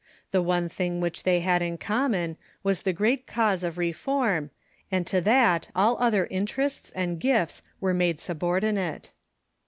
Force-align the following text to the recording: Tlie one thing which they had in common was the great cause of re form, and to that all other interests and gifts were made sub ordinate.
Tlie 0.33 0.43
one 0.43 0.67
thing 0.67 0.99
which 0.99 1.21
they 1.21 1.41
had 1.41 1.61
in 1.61 1.77
common 1.77 2.35
was 2.63 2.81
the 2.81 2.91
great 2.91 3.27
cause 3.27 3.63
of 3.63 3.77
re 3.77 3.91
form, 3.91 4.49
and 4.91 5.05
to 5.05 5.21
that 5.21 5.67
all 5.75 5.95
other 5.99 6.25
interests 6.25 6.91
and 6.95 7.19
gifts 7.19 7.61
were 7.79 7.93
made 7.93 8.19
sub 8.19 8.41
ordinate. 8.41 9.11